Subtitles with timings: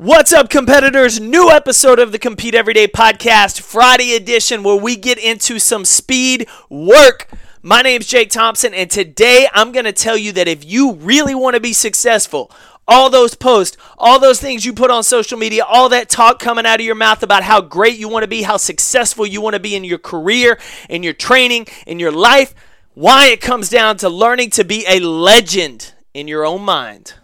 [0.00, 1.20] What's up, competitors?
[1.20, 6.48] New episode of the Compete Everyday podcast, Friday edition, where we get into some speed
[6.70, 7.28] work.
[7.60, 11.34] My name's Jake Thompson, and today I'm going to tell you that if you really
[11.34, 12.50] want to be successful,
[12.88, 16.64] all those posts, all those things you put on social media, all that talk coming
[16.64, 19.52] out of your mouth about how great you want to be, how successful you want
[19.52, 20.58] to be in your career,
[20.88, 22.54] in your training, in your life,
[22.94, 27.16] why it comes down to learning to be a legend in your own mind.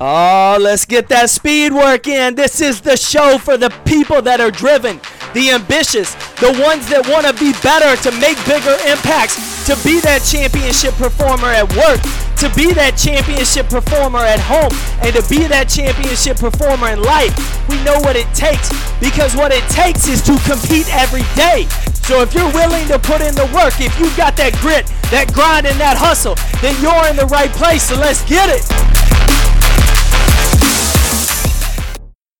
[0.00, 2.34] Oh, let's get that speed work in.
[2.34, 4.98] This is the show for the people that are driven,
[5.38, 9.38] the ambitious, the ones that want to be better, to make bigger impacts,
[9.70, 12.02] to be that championship performer at work,
[12.42, 14.74] to be that championship performer at home,
[15.06, 17.30] and to be that championship performer in life.
[17.70, 21.70] We know what it takes because what it takes is to compete every day.
[22.02, 25.30] So if you're willing to put in the work, if you've got that grit, that
[25.30, 27.86] grind, and that hustle, then you're in the right place.
[27.86, 28.66] So let's get it.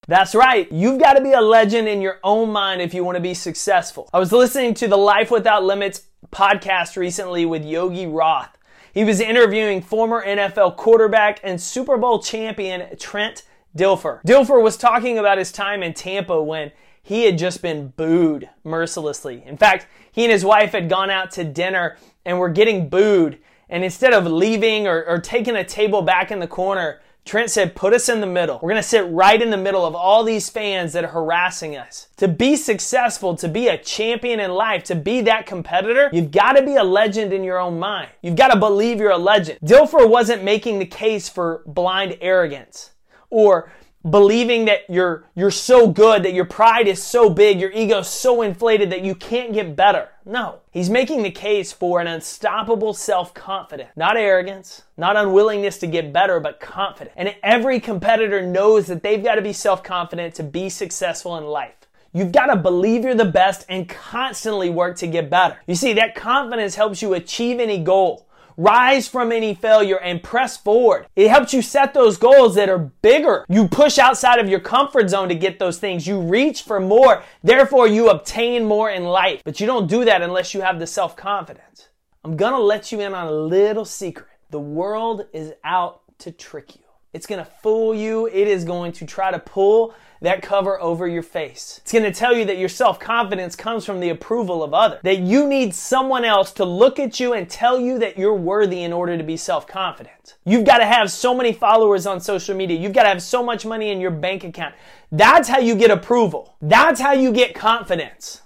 [0.06, 0.70] That's right.
[0.70, 3.33] You've got to be a legend in your own mind if you want to be
[3.33, 4.10] successful.
[4.12, 8.58] I was listening to the Life Without Limits podcast recently with Yogi Roth.
[8.92, 13.44] He was interviewing former NFL quarterback and Super Bowl champion Trent
[13.77, 14.22] Dilfer.
[14.25, 16.70] Dilfer was talking about his time in Tampa when
[17.02, 19.42] he had just been booed mercilessly.
[19.47, 23.38] In fact, he and his wife had gone out to dinner and were getting booed.
[23.70, 27.75] And instead of leaving or, or taking a table back in the corner, Trent said,
[27.75, 28.58] put us in the middle.
[28.62, 31.77] We're going to sit right in the middle of all these fans that are harassing
[31.77, 32.08] us.
[32.19, 36.53] To be successful, to be a champion in life, to be that competitor, you've got
[36.53, 38.11] to be a legend in your own mind.
[38.20, 39.58] You've got to believe you're a legend.
[39.64, 42.91] Dilfer wasn't making the case for blind arrogance
[43.31, 43.72] or
[44.08, 48.42] believing that you're you're so good that your pride is so big your ego so
[48.42, 50.08] inflated that you can't get better.
[50.27, 50.60] No.
[50.70, 53.91] He's making the case for an unstoppable self-confidence.
[53.97, 57.14] Not arrogance not unwillingness to get better but confidence.
[57.16, 61.75] And every competitor knows that they've got to be self-confident to be successful in life.
[62.12, 65.56] You've got to believe you're the best and constantly work to get better.
[65.66, 68.23] You see, that confidence helps you achieve any goal
[68.56, 71.06] rise from any failure and press forward.
[71.16, 73.44] It helps you set those goals that are bigger.
[73.48, 76.06] You push outside of your comfort zone to get those things.
[76.06, 77.22] You reach for more.
[77.42, 79.42] Therefore, you obtain more in life.
[79.44, 81.88] But you don't do that unless you have the self confidence.
[82.25, 84.28] I'm gonna let you in on a little secret.
[84.50, 86.84] The world is out to trick you.
[87.14, 88.26] It's gonna fool you.
[88.26, 89.94] It is going to try to pull
[90.25, 91.80] that cover over your face.
[91.82, 95.20] It's to tell you that your self confidence comes from the approval of others, that
[95.20, 98.92] you need someone else to look at you and tell you that you're worthy in
[98.92, 100.36] order to be self confident.
[100.44, 102.78] You've got to have so many followers on social media.
[102.78, 104.74] You've got to have so much money in your bank account.
[105.12, 106.56] That's how you get approval.
[106.60, 108.42] That's how you get confidence.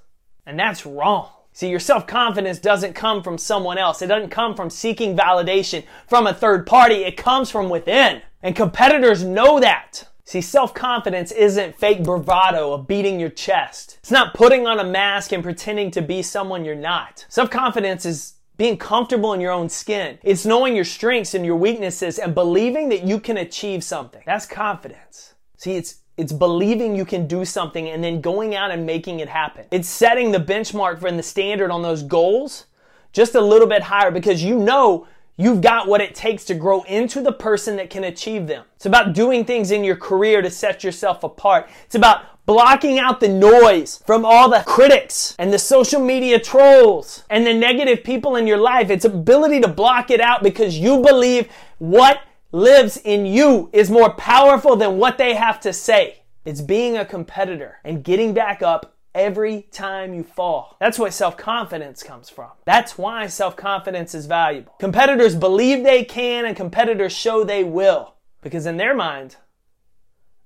[0.46, 1.30] And that's wrong.
[1.58, 4.00] See, your self confidence doesn't come from someone else.
[4.00, 7.02] It doesn't come from seeking validation from a third party.
[7.02, 8.22] It comes from within.
[8.44, 10.06] And competitors know that.
[10.24, 13.98] See, self confidence isn't fake bravado of beating your chest.
[13.98, 17.26] It's not putting on a mask and pretending to be someone you're not.
[17.28, 20.20] Self confidence is being comfortable in your own skin.
[20.22, 24.22] It's knowing your strengths and your weaknesses and believing that you can achieve something.
[24.24, 25.34] That's confidence.
[25.56, 29.28] See, it's it's believing you can do something and then going out and making it
[29.28, 29.64] happen.
[29.70, 32.66] It's setting the benchmark for the standard on those goals
[33.12, 35.06] just a little bit higher because you know
[35.40, 38.64] You've got what it takes to grow into the person that can achieve them.
[38.74, 41.70] It's about doing things in your career to set yourself apart.
[41.84, 47.22] It's about blocking out the noise from all the critics and the social media trolls
[47.30, 48.90] and the negative people in your life.
[48.90, 52.18] It's ability to block it out because you believe what
[52.52, 56.22] lives in you is more powerful than what they have to say.
[56.44, 60.76] It's being a competitor and getting back up every time you fall.
[60.80, 62.50] That's where self confidence comes from.
[62.64, 64.74] That's why self confidence is valuable.
[64.78, 68.14] Competitors believe they can, and competitors show they will.
[68.40, 69.36] Because in their mind,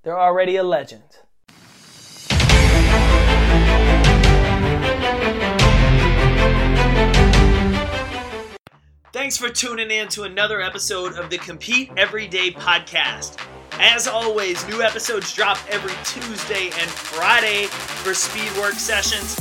[0.01, 1.19] they're already a legend.
[9.33, 13.43] Thanks for tuning in to another episode of the Compete Everyday podcast.
[13.79, 19.33] As always, new episodes drop every Tuesday and Friday for speed work sessions.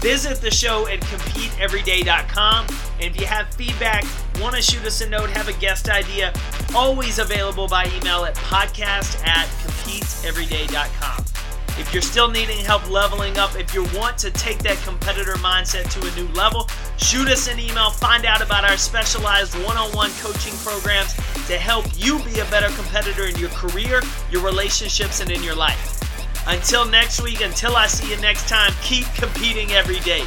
[0.00, 2.66] Visit the show at competeeveryday.com.
[2.94, 4.04] And if you have feedback,
[4.40, 6.32] want to shoot us a note, have a guest idea,
[6.74, 11.29] always available by email at podcast at competeeveryday.com.
[11.78, 15.90] If you're still needing help leveling up, if you want to take that competitor mindset
[15.92, 19.90] to a new level, shoot us an email, find out about our specialized one on
[19.92, 21.14] one coaching programs
[21.46, 25.54] to help you be a better competitor in your career, your relationships, and in your
[25.54, 26.00] life.
[26.46, 30.24] Until next week, until I see you next time, keep competing every day.